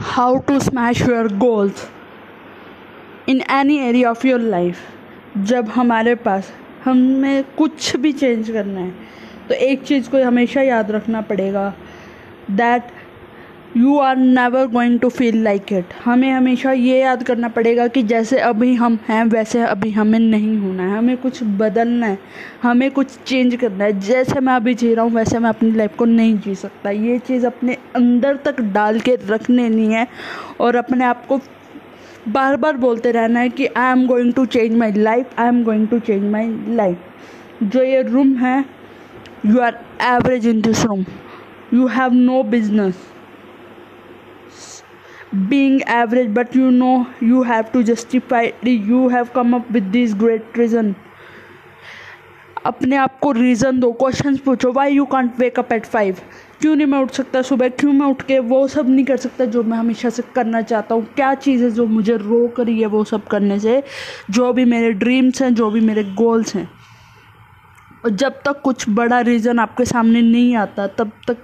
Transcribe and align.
how 0.00 0.38
to 0.38 0.60
smash 0.60 1.00
your 1.00 1.28
goals 1.28 1.86
in 3.26 3.42
any 3.42 3.80
area 3.80 4.10
of 4.10 4.24
your 4.24 4.38
life 4.38 4.78
जब 5.44 5.68
हमारे 5.68 6.14
पास 6.14 6.50
हमें 6.84 7.44
कुछ 7.56 7.96
भी 7.96 8.12
चेंज 8.12 8.50
करना 8.50 8.80
है 8.80 8.92
तो 9.48 9.54
एक 9.54 9.82
चीज़ 9.84 10.10
को 10.10 10.22
हमेशा 10.24 10.62
याद 10.62 10.90
रखना 10.90 11.20
पड़ेगा 11.20 11.72
that 12.50 12.90
you 13.76 13.96
are 13.98 14.16
never 14.16 14.66
going 14.66 14.98
to 15.00 15.08
feel 15.08 15.36
like 15.42 15.72
it 15.72 15.92
हमें 16.04 16.30
हमेशा 16.30 16.72
ये 16.72 16.98
याद 17.00 17.22
करना 17.22 17.48
पड़ेगा 17.48 17.86
कि 17.86 18.02
जैसे 18.02 18.38
अभी 18.38 18.74
हम 18.74 18.98
हैं, 19.08 19.24
वैसे 19.24 19.60
अभी 19.62 19.90
हमें 19.90 20.18
नहीं 20.18 20.56
होना 20.58 20.82
है। 20.82 20.96
हमें 20.98 21.16
कुछ 21.16 21.42
बदलना 21.58 22.06
है। 22.06 22.18
हमें 22.62 22.90
कुछ 22.90 23.18
चेंज 23.26 23.56
करना 23.56 23.84
है। 23.84 23.98
जैसे 24.00 24.40
मैं 24.40 24.54
अभी 24.54 24.74
जी 24.74 24.94
रहा 24.94 25.04
हूँ, 25.04 25.12
वैसे 25.12 25.38
मैं 25.38 25.48
अपनी 25.48 25.70
लाइफ 25.70 25.96
को 25.96 26.04
नहीं 26.04 26.38
जी 26.38 26.54
सकता। 26.54 26.90
ये 26.90 27.18
चीज़ 27.18 27.46
अपने 27.46 27.76
अंदर 27.96 28.36
तक 28.36 28.60
डाल 28.60 29.00
के 29.00 29.16
रख 29.26 29.50
लेनी 29.50 29.92
है 29.94 30.06
और 30.60 30.76
अपने 30.76 31.04
आप 31.04 31.26
को 31.26 31.40
बार 32.28 32.56
बार 32.56 32.76
बोलते 32.76 33.10
रहना 33.10 33.40
है 33.40 33.48
कि 33.48 33.66
I 33.66 33.92
am 33.92 34.06
going 34.06 34.32
to 34.32 34.44
change 34.46 34.76
my 34.76 34.92
life 34.92 35.38
I 35.38 35.48
am 35.48 35.62
going 35.64 35.86
to 35.88 35.98
change 35.98 36.30
my 36.32 36.48
life 36.76 37.62
जो 37.62 37.82
ये 37.82 38.02
रूम 38.02 38.34
है 38.36 38.58
you 39.46 39.60
are 39.60 39.78
average 40.06 40.46
in 40.46 40.60
this 40.60 40.84
room 40.84 41.04
you 41.74 41.86
have 41.86 42.12
no 42.12 42.42
business 42.42 43.07
being 45.34 45.82
average, 45.82 46.32
but 46.34 46.54
you 46.54 46.70
know, 46.70 47.06
you 47.20 47.42
have 47.42 47.72
to 47.72 47.82
justify 47.82 48.52
you 48.62 49.08
have 49.08 49.32
come 49.32 49.54
up 49.54 49.70
with 49.70 49.92
this 49.92 50.14
great 50.14 50.42
reason. 50.56 50.94
अपने 52.66 52.96
आप 52.96 53.18
को 53.18 53.32
reason 53.32 53.80
दो 53.80 53.92
question 53.92 54.36
पूछो 54.36 54.72
why 54.72 54.92
you 54.92 55.04
can't 55.04 55.32
wake 55.38 55.58
up 55.58 55.72
at 55.72 55.86
five 55.86 56.16
क्यों 56.60 56.76
नहीं 56.76 56.86
मैं 56.86 56.98
उठ 56.98 57.10
सकता 57.10 57.42
सुबह? 57.42 57.68
क्यों 57.68 57.92
मैं 57.92 58.06
उठ 58.06 58.22
के 58.22 58.38
वो 58.38 58.68
सब 58.68 58.88
नहीं 58.88 59.04
कर 59.04 59.16
सकता 59.16 59.44
जो 59.44 59.62
मैं 59.62 59.78
हमेशा 59.78 60.10
से 60.10 60.22
करना 60.34 60.62
चाहता 60.62 60.94
हूँ? 60.94 61.04
क्या 61.04 61.34
चीज़ 61.34 61.64
है 61.64 61.70
जो 61.70 61.86
मुझे 61.86 62.16
रोक 62.16 62.60
रही 62.60 62.80
है 62.80 62.86
वो 62.86 63.04
सब 63.04 63.26
करने 63.26 63.60
से? 63.60 63.82
जो 64.30 64.52
भी 64.52 64.64
मेरे 64.64 64.92
ड्रीम्स 64.92 65.42
हैं, 65.42 65.54
जो 65.54 65.70
भी 65.70 65.80
मेरे 65.80 66.04
गोल्स 66.04 66.54
हैं। 66.54 66.70
और 68.04 68.10
जब 68.10 68.32
तक 68.32 68.60
कुछ 68.60 68.88
बड़ा 68.88 69.20
रीज़न 69.20 69.58
आपके 69.58 69.84
सामने 69.84 70.22
नहीं 70.22 70.56
आता, 70.56 70.86
तब 70.86 71.12
तक 71.26 71.36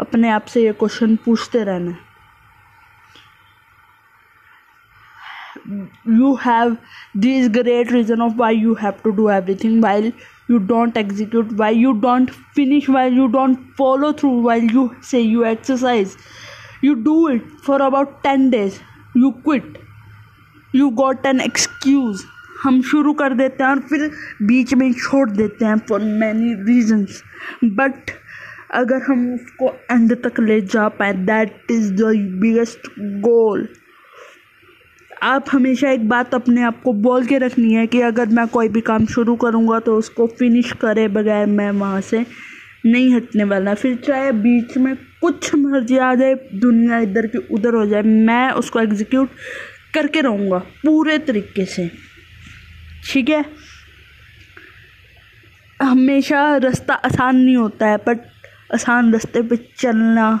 अपने 0.00 0.28
आप 0.28 0.44
से 0.44 0.64
ये 0.64 0.72
क्वेश्चन 0.72 1.16
पूछते 1.16 1.64
रहना। 1.64 1.96
you 6.09 6.35
have 6.35 6.77
this 7.25 7.47
great 7.49 7.91
reason 7.91 8.21
of 8.21 8.37
why 8.37 8.51
you 8.51 8.75
have 8.75 9.01
to 9.03 9.13
do 9.19 9.29
everything 9.29 9.79
while 9.81 10.11
you 10.47 10.59
don't 10.73 10.97
execute 10.97 11.55
why 11.63 11.69
you 11.69 11.93
don't 12.07 12.35
finish 12.59 12.89
while 12.97 13.17
you 13.21 13.27
don't 13.37 13.63
follow 13.77 14.11
through 14.13 14.35
while 14.49 14.67
you 14.77 14.85
say 15.01 15.21
you 15.21 15.45
exercise 15.45 16.17
you 16.81 16.95
do 17.09 17.17
it 17.29 17.49
for 17.63 17.81
about 17.81 18.23
10 18.23 18.49
days 18.51 18.79
you 19.15 19.31
quit 19.49 19.77
you 20.73 20.91
got 21.03 21.25
an 21.33 21.45
excuse 21.49 22.25
हम 22.63 22.81
शुरू 22.89 23.11
कर 23.13 23.33
देते 23.37 23.63
हैं 23.63 23.69
और 23.69 23.79
फिर 23.89 24.09
बीच 24.47 24.73
में 24.73 24.91
छोड़ 24.93 25.29
देते 25.29 25.65
हैं 25.65 25.77
फॉर 25.89 26.01
मैनी 26.21 26.53
रीजंस 26.67 27.21
बट 27.79 28.11
अगर 28.75 29.01
हम 29.07 29.27
उसको 29.33 29.69
एंड 29.91 30.15
तक 30.23 30.39
ले 30.39 30.59
जा 30.61 30.87
पाए 30.99 31.13
that 31.29 31.71
is 31.71 31.91
the 31.93 32.15
biggest 32.41 32.89
goal 33.27 33.67
आप 35.22 35.46
हमेशा 35.52 35.90
एक 35.90 36.08
बात 36.08 36.34
अपने 36.34 36.62
आप 36.62 36.80
को 36.82 36.92
बोल 37.02 37.26
के 37.26 37.38
रखनी 37.38 37.72
है 37.74 37.86
कि 37.86 38.00
अगर 38.00 38.26
मैं 38.28 38.46
कोई 38.48 38.68
भी 38.68 38.80
काम 38.80 39.06
शुरू 39.06 39.34
करूँगा 39.36 39.78
तो 39.78 39.96
उसको 39.96 40.26
फिनिश 40.38 40.72
करे 40.80 41.06
बगैर 41.08 41.46
मैं 41.46 41.70
वहाँ 41.70 42.00
से 42.00 42.24
नहीं 42.86 43.12
हटने 43.14 43.44
वाला। 43.44 43.74
फिर 43.74 43.96
चाहे 43.96 44.30
बीच 44.32 44.76
में 44.76 44.94
कुछ 45.20 45.54
मर्ज़ी 45.54 45.98
आ 45.98 46.14
जाए, 46.14 46.34
दुनिया 46.54 46.98
इधर 46.98 47.26
की 47.26 47.38
उधर 47.54 47.74
हो 47.74 47.84
जाए, 47.86 48.02
मैं 48.02 48.50
उसको 48.52 48.80
एग्जीक्यूट 48.80 49.30
करके 49.94 50.20
रहूँगा 50.20 50.58
पूरे 50.58 51.18
तरीके 51.18 51.64
से। 51.64 51.90
ठीक 53.04 53.28
है? 53.28 53.44
हमेशा 55.80 56.56
रास्ता 56.56 56.94
आसान 56.94 57.36
नहीं 57.36 57.56
होता 57.56 57.86
है 57.86 57.96
बट 58.06 58.20
आसान 58.74 59.12
रास्ते 59.12 59.42
पे 59.42 59.56
चलना 59.78 60.32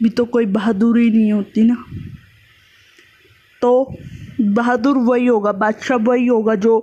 भी 0.00 0.08
तो 0.08 0.24
कोई 0.24 0.46
बहादुरी 0.48 1.10
नहीं 1.10 1.32
होती 1.32 1.64
ना। 1.64 1.84
तो 3.62 3.94
बहादुर 4.40 4.96
वही 4.98 5.26
होगा, 5.26 5.52
बादशाह 5.52 5.98
वही 6.00 6.26
होगा 6.26 6.54
जो 6.56 6.76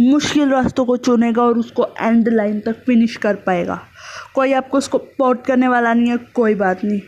मुश्किल 0.00 0.48
रास्तों 0.50 0.84
को 0.84 0.96
चुनेगा 0.98 1.42
और 1.42 1.58
उसको 1.58 1.86
एंड 2.00 2.28
लाइन 2.28 2.60
तक 2.60 2.82
फिनिश 2.86 3.16
कर 3.16 3.34
पाएगा। 3.46 3.80
कोई 4.34 4.52
आपको 4.52 4.78
उसको 4.78 4.98
पोर्ट 4.98 5.44
करने 5.46 5.68
वाला 5.68 5.92
नहीं 5.94 6.10
है, 6.10 6.16
कोई 6.34 6.54
बात 6.54 6.84
नहीं। 6.84 7.00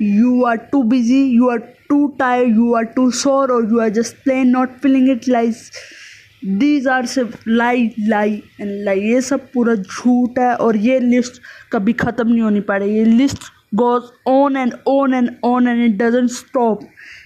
You 0.00 0.42
are 0.44 0.56
too 0.72 0.82
busy 0.84 1.22
you 1.24 1.48
are 1.50 1.58
too 1.88 2.06
tired 2.18 2.48
you 2.48 2.72
are 2.74 2.84
too 2.96 3.10
sore 3.12 3.52
और 3.52 3.70
you 3.70 3.80
are 3.80 3.88
just 3.98 4.16
plain 4.24 4.48
not 4.50 4.78
feeling 4.82 5.08
it 5.10 5.28
lies 5.28 5.70
these 6.44 6.86
are 6.88 7.06
सिर्फ़ 7.06 7.48
लाई 7.48 7.90
लाई 7.98 8.42
एंड 8.60 8.70
लाई 8.84 9.00
ये 9.02 9.20
सब 9.20 9.46
पूरा 9.54 9.74
झूठ 9.74 10.38
है 10.38 10.54
और 10.56 10.76
ये 10.76 10.98
लिस्ट 11.00 11.40
कभी 11.72 11.92
ख़त्म 11.94 12.28
नहीं 12.28 12.42
होनी 12.42 12.60
पड़ेगी। 12.62 12.98
ये 12.98 13.04
list 13.04 13.52
goes 13.74 14.10
on 14.28 14.56
and 14.56 14.74
on 14.88 15.14
and 15.14 15.30
on 15.44 15.68
and 15.68 15.84
it 15.84 15.96
doesn't 15.98 16.30
stop 16.30 16.80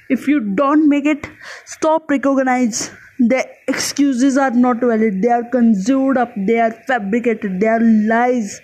if 0.09 0.29
you 0.29 0.41
don't 0.41 0.89
make 0.89 1.07
it 1.07 1.29
stop 1.65 2.11
recognize. 2.11 2.91
The 3.19 3.49
excuses 3.67 4.37
are 4.37 4.51
not 4.51 4.81
valid. 4.81 5.23
They 5.23 5.29
are 5.29 5.45
conjured 5.45 6.19
up. 6.19 6.33
They 6.37 6.61
are 6.61 6.73
fabricated. 6.73 7.61
They 7.61 7.67
are 7.67 7.81
lies. 7.81 8.61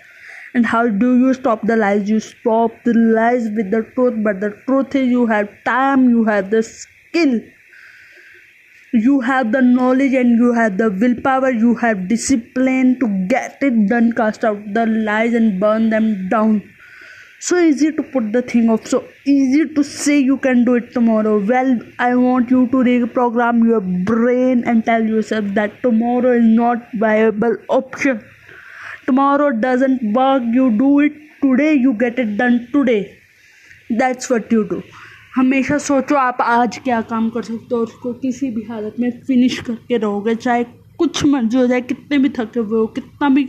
And 0.54 0.66
how 0.66 0.88
do 0.88 1.18
you 1.18 1.32
stop 1.32 1.62
the 1.66 1.76
lies? 1.76 2.10
You 2.10 2.20
stop 2.20 2.72
the 2.84 2.92
lies 2.92 3.48
with 3.56 3.70
the 3.70 3.82
truth 3.94 4.22
but 4.22 4.40
the 4.40 4.50
truth 4.66 4.94
is 4.94 5.08
you 5.08 5.26
have 5.26 5.48
time 5.64 6.10
you 6.10 6.24
have 6.24 6.50
the 6.50 6.62
skill. 6.62 7.40
You 8.92 9.20
have 9.20 9.52
the 9.52 9.62
knowledge 9.62 10.12
and 10.12 10.36
you 10.38 10.52
have 10.52 10.76
the 10.76 10.90
willpower. 10.90 11.50
You 11.50 11.74
have 11.76 12.08
discipline 12.08 13.00
to 13.00 13.26
get 13.26 13.56
it 13.62 13.88
done. 13.88 14.12
Cast 14.12 14.44
out 14.44 14.74
the 14.74 14.84
lies 14.84 15.32
and 15.32 15.58
burn 15.58 15.88
them 15.88 16.28
down 16.28 16.71
so 17.46 17.58
easy 17.58 17.90
to 17.98 18.02
put 18.14 18.26
the 18.34 18.40
thing 18.50 18.68
off 18.72 18.86
so 18.90 18.98
easy 19.34 19.62
to 19.76 19.82
say 19.90 20.16
you 20.30 20.36
can 20.46 20.64
do 20.68 20.74
it 20.80 20.92
tomorrow 20.96 21.32
well 21.52 21.70
i 22.08 22.10
want 22.24 22.52
you 22.54 22.60
to 22.74 22.82
reprogram 22.88 23.62
your 23.70 23.80
brain 24.10 24.62
and 24.72 24.84
tell 24.90 25.08
yourself 25.14 25.48
that 25.60 25.80
tomorrow 25.86 26.34
is 26.42 26.50
not 26.60 26.92
viable 27.04 27.56
option 27.78 28.20
tomorrow 29.06 29.50
doesn't 29.66 30.04
work 30.20 30.50
you 30.58 30.68
do 30.84 30.92
it 31.06 31.18
today 31.46 31.72
you 31.86 31.94
get 32.04 32.22
it 32.26 32.36
done 32.42 32.60
today 32.76 33.00
that's 34.02 34.30
what 34.34 34.52
you 34.58 34.68
do 34.74 34.82
हमेशा 35.36 35.76
सोचो 35.78 36.16
आप 36.16 36.40
आज 36.44 36.76
क्या 36.84 37.00
काम 37.10 37.28
कर 37.34 37.42
सकते 37.42 37.74
हो 37.74 37.80
उसको 37.82 38.12
किसी 38.24 38.50
भी 38.56 38.62
हालत 38.70 38.96
में 39.00 39.10
फिनिश 39.26 39.58
करके 39.66 39.96
रहोगे 39.98 40.34
चाहे 40.34 40.64
कुछ 41.02 41.24
मर्ज़ी 41.26 41.58
हो 41.58 41.66
जाए, 41.66 41.80
कितने 41.82 42.18
भी 42.18 42.28
थके 42.30 42.60
हुए 42.60 42.78
हो, 42.78 42.86
कितना 42.88 43.28
भी 43.28 43.44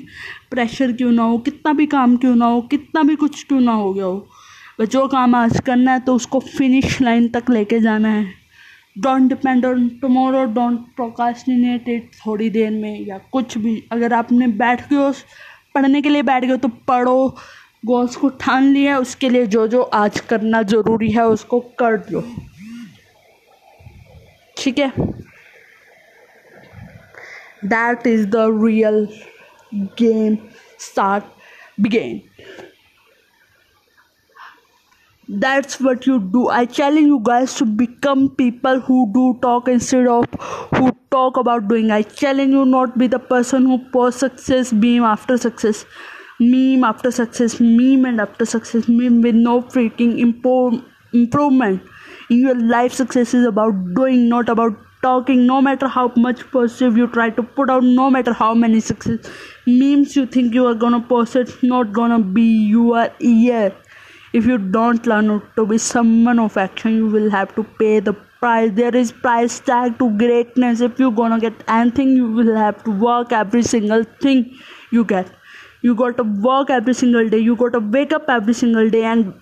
प्रेशर 0.52 0.92
क्यों 0.94 1.12
ना 1.12 1.24
हो, 1.24 1.38
कितना 1.40 1.74
भी 1.74 1.86
काम 1.88 2.16
क्यों 2.18 2.36
ना 2.36 2.46
हो, 2.48 2.62
कितना 2.64 3.04
भी 3.04 3.16
कुछ 3.18 3.44
क्यों 3.44 3.60
ना 3.62 3.74
हो 3.74 3.94
गया 3.94 4.06
हो 4.06 4.28
जो 4.82 5.08
काम 5.08 5.36
आज 5.36 5.60
करना 5.66 5.92
है 5.92 6.00
तो 6.02 6.14
उसको 6.16 6.40
फिनिश 6.40 7.02
लाइन 7.02 7.28
तक 7.30 7.50
लेके 7.50 7.80
जाना 7.80 8.10
है। 8.10 8.26
Don't 8.98 9.30
depend 9.30 9.66
on 9.66 9.88
tomorrow 10.02 10.44
don't 10.54 10.80
procrastinate 10.96 11.90
it 11.90 12.10
थोड़ी 12.16 12.50
देर 12.50 12.72
में 12.72 13.06
या 13.08 13.18
कुछ 13.32 13.58
भी। 13.58 13.76
अगर 13.92 14.14
आपने 14.14 14.48
बैठ 14.56 14.88
गए 14.90 14.98
हो, 14.98 15.12
पढ़ने 15.76 16.02
के 16.02 16.10
लिए 16.10 16.24
बैठ 16.24 16.46
गए 16.46 16.58
तो 16.58 16.68
पढ़ो 16.88 17.36
गोल्स 17.86 18.16
को 18.16 18.30
ठान 18.42 18.72
लिया 18.74 18.98
उसके 19.00 19.30
लिए 19.30 19.46
जो 19.48 19.68
जो 19.68 19.82
आज 19.82 20.20
करना 20.30 20.62
ज़रूरी 20.64 21.12
है, 21.12 21.26
उसको 21.28 21.60
कर 21.80 21.98
दो 22.10 22.24
ठीक 24.58 24.80
है? 24.80 24.92
That 27.70 28.06
is 28.06 28.28
the 28.30 28.52
real 28.52 29.08
game 29.96 30.50
start 30.78 31.24
begin. 31.82 32.22
That's 35.28 35.80
what 35.80 36.06
you 36.06 36.20
do. 36.20 36.50
I 36.50 36.66
challenge 36.66 37.08
you 37.08 37.20
guys 37.24 37.54
to 37.56 37.66
become 37.66 38.30
people 38.36 38.80
who 38.82 39.10
do 39.14 39.40
talk 39.42 39.68
instead 39.70 40.08
of 40.08 40.26
who 40.76 40.92
talk 41.12 41.38
about 41.38 41.68
doing. 41.70 41.92
I 41.92 42.02
challenge 42.02 42.52
you 42.52 42.66
not 42.66 42.98
be 42.98 43.08
the 43.08 43.20
person 43.20 43.66
who 43.66 43.78
post 43.92 44.20
success 44.20 44.74
meme 44.74 45.04
after 45.04 45.38
success 45.38 45.86
meme 46.40 46.84
after 46.84 47.10
success 47.12 47.60
meme 47.62 48.04
and 48.06 48.20
after 48.20 48.46
success 48.46 48.88
meme 48.90 49.22
with 49.22 49.36
no 49.36 49.62
freaking 49.62 50.14
impo- 50.26 50.84
improvement. 51.14 51.82
In 52.30 52.40
your 52.40 52.56
life 52.56 52.92
success 52.94 53.34
is 53.34 53.46
about 53.46 53.94
doing 53.94 54.28
not 54.28 54.50
about 54.50 54.76
talking 55.06 55.46
no 55.46 55.62
matter 55.62 55.88
how 55.88 56.06
much 56.26 56.44
positive 56.52 56.98
you 56.98 57.08
try 57.20 57.30
to 57.30 57.44
put 57.60 57.70
out 57.70 57.84
no 58.02 58.10
matter 58.18 58.34
how 58.42 58.54
many 58.66 58.80
success 58.80 59.32
memes 59.68 60.16
you 60.16 60.26
think 60.26 60.60
you 60.60 60.66
are 60.74 60.76
gonna 60.84 61.02
post 61.14 61.36
it's 61.36 61.64
not 61.64 61.94
gonna 62.02 62.20
be 62.42 62.50
you 62.76 62.94
are 63.04 63.10
here 63.20 63.72
if 64.34 64.46
you 64.52 64.58
don't 64.58 65.06
learn 65.06 65.42
to 65.56 65.66
be 65.72 65.78
someone 65.78 66.40
of 66.40 66.58
action 66.58 66.96
you 67.02 67.08
will 67.16 67.30
have 67.30 67.56
to 67.56 67.64
pay 67.82 68.00
the 68.00 68.14
price. 68.44 68.72
There 68.80 68.96
is 69.02 69.12
price 69.26 69.60
tag 69.60 70.00
to 70.00 70.10
greatness. 70.24 70.82
If 70.88 71.00
you're 71.00 71.18
gonna 71.20 71.40
get 71.44 71.64
anything 71.76 72.16
you 72.22 72.32
will 72.40 72.56
have 72.62 72.84
to 72.88 72.96
work 73.06 73.32
every 73.44 73.64
single 73.74 74.04
thing 74.26 74.42
you 74.92 75.06
get. 75.12 75.32
You 75.82 75.96
got 76.02 76.18
to 76.18 76.26
work 76.48 76.70
every 76.80 76.94
single 77.04 77.30
day. 77.30 77.40
You 77.46 77.56
got 77.62 77.74
to 77.78 77.80
wake 77.96 78.14
up 78.18 78.30
every 78.36 78.54
single 78.60 78.90
day 78.90 79.04
and 79.14 79.34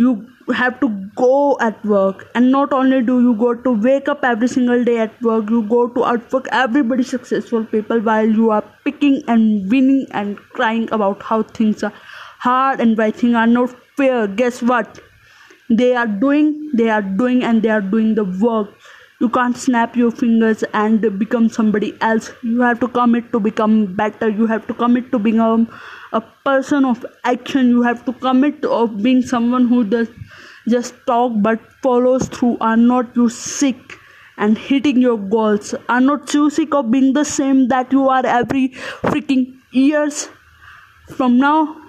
you 0.00 0.12
have 0.58 0.78
to 0.80 0.88
go 1.16 1.58
at 1.60 1.84
work. 1.84 2.26
And 2.34 2.50
not 2.50 2.72
only 2.72 3.02
do 3.02 3.20
you 3.22 3.34
go 3.42 3.54
to 3.54 3.72
wake 3.88 4.08
up 4.08 4.24
every 4.24 4.48
single 4.48 4.84
day 4.84 4.98
at 4.98 5.20
work 5.22 5.50
you 5.50 5.62
go 5.72 5.88
to 5.96 6.04
outwork 6.12 6.48
everybody 6.60 7.02
successful 7.02 7.64
people 7.64 8.00
while 8.00 8.26
you 8.40 8.50
are 8.50 8.64
picking 8.84 9.22
and 9.28 9.70
winning 9.70 10.06
and 10.12 10.38
crying 10.60 10.88
about 10.98 11.22
how 11.22 11.42
things 11.42 11.82
are 11.82 11.92
hard 12.46 12.80
and 12.80 12.96
why 12.96 13.10
things 13.10 13.34
are 13.34 13.46
not 13.46 13.76
fair. 13.96 14.26
Guess 14.26 14.62
what? 14.62 15.00
They 15.68 15.94
are 15.94 16.06
doing 16.06 16.70
they 16.74 16.88
are 16.90 17.02
doing 17.02 17.44
and 17.44 17.62
they 17.62 17.68
are 17.70 17.80
doing 17.80 18.14
the 18.14 18.24
work 18.24 18.70
you 19.20 19.28
can't 19.28 19.56
snap 19.56 19.96
your 19.96 20.10
fingers 20.10 20.62
and 20.72 21.18
become 21.18 21.48
somebody 21.50 21.94
else. 22.00 22.30
You 22.42 22.62
have 22.62 22.80
to 22.80 22.88
commit 22.88 23.30
to 23.32 23.40
become 23.40 23.94
better. 23.94 24.28
You 24.28 24.46
have 24.46 24.66
to 24.68 24.74
commit 24.74 25.12
to 25.12 25.18
become 25.18 25.68
a 26.12 26.22
person 26.44 26.86
of 26.86 27.04
action. 27.24 27.68
You 27.68 27.82
have 27.82 28.04
to 28.06 28.14
commit 28.14 28.64
of 28.64 29.02
being 29.02 29.22
someone 29.22 29.68
who 29.68 29.84
does 29.84 30.08
just 30.68 30.94
talk 31.06 31.32
but 31.36 31.60
follows 31.82 32.28
through 32.28 32.56
are 32.60 32.76
not 32.76 33.14
you 33.14 33.28
sick 33.28 33.98
and 34.38 34.56
hitting 34.56 35.00
your 35.02 35.18
goals? 35.18 35.74
Are 35.88 36.00
not 36.00 36.32
you 36.32 36.48
sick 36.48 36.74
of 36.74 36.90
being 36.90 37.12
the 37.12 37.24
same 37.24 37.68
that 37.68 37.92
you 37.92 38.08
are 38.08 38.24
every 38.24 38.68
freaking 39.02 39.54
years 39.72 40.28
from 41.16 41.38
now 41.38 41.79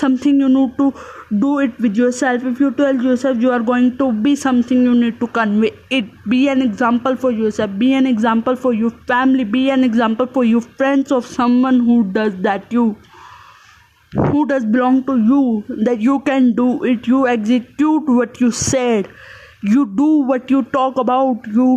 something 0.00 0.40
you 0.40 0.48
need 0.48 0.76
to 0.78 0.92
do 1.38 1.58
it 1.58 1.78
with 1.80 1.96
yourself. 1.96 2.44
If 2.44 2.60
you 2.60 2.70
tell 2.80 3.02
yourself 3.02 3.38
you 3.40 3.50
are 3.52 3.60
going 3.60 3.96
to 3.98 4.12
be 4.12 4.36
something 4.36 4.82
you 4.82 4.94
need 4.94 5.20
to 5.20 5.26
convey 5.28 5.72
it 5.90 6.06
be 6.28 6.48
an 6.48 6.62
example 6.62 7.16
for 7.16 7.30
yourself 7.30 7.76
be 7.78 7.92
an 7.94 8.06
example 8.06 8.56
for 8.56 8.72
your 8.72 8.90
family 9.12 9.44
be 9.44 9.68
an 9.70 9.84
example 9.84 10.26
for 10.26 10.44
your 10.44 10.60
friends 10.60 11.12
of 11.12 11.26
someone 11.26 11.80
who 11.90 11.98
does 12.18 12.36
that 12.48 12.72
you 12.72 12.96
who 14.30 14.46
does 14.46 14.64
belong 14.64 15.04
to 15.06 15.16
you 15.30 15.64
that 15.88 16.00
you 16.00 16.18
can 16.28 16.52
do 16.60 16.68
it 16.84 17.06
you 17.06 17.26
execute 17.26 18.12
what 18.20 18.40
you 18.40 18.50
said 18.50 19.08
you 19.62 19.86
do 19.96 20.10
what 20.32 20.50
you 20.50 20.62
talk 20.76 20.96
about 21.04 21.50
you 21.58 21.70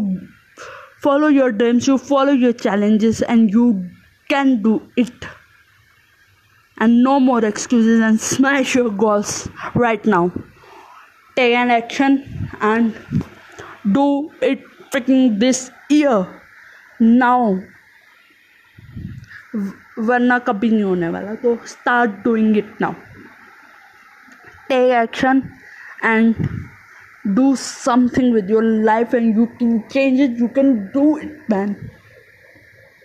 follow 1.07 1.27
your 1.27 1.51
dreams 1.51 1.87
you 1.87 1.97
follow 1.97 2.31
your 2.45 2.53
challenges 2.53 3.21
and 3.21 3.51
you 3.51 3.67
can 4.29 4.61
do 4.61 4.81
it 4.95 5.29
and 6.78 7.02
no 7.02 7.18
more 7.20 7.44
excuses 7.44 8.00
and 8.00 8.20
smash 8.20 8.74
your 8.74 8.90
goals 8.90 9.48
right 9.74 10.04
now. 10.04 10.32
Take 11.36 11.54
an 11.54 11.70
action 11.70 12.50
and 12.60 12.94
do 13.92 14.30
it 14.40 14.60
freaking 14.92 15.38
this 15.38 15.70
year 15.88 16.26
now. 17.00 17.62
वरना 19.98 20.38
कभी 20.46 20.70
नहीं 20.70 20.82
होने 20.82 21.08
वाला 21.08 21.34
तो 21.42 21.56
start 21.72 22.10
doing 22.24 22.56
it 22.56 22.80
now 22.80 22.92
take 24.68 24.90
action 25.02 25.42
and 26.04 26.34
do 27.26 27.56
something 27.56 28.32
with 28.32 28.50
your 28.50 28.62
life 28.62 29.14
and 29.14 29.34
you 29.34 29.46
can 29.58 29.82
change 29.88 30.20
it 30.20 30.32
you 30.36 30.48
can 30.48 30.90
do 30.92 31.16
it 31.16 31.48
man 31.48 31.70